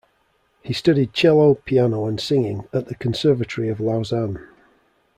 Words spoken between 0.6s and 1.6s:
He studied cello,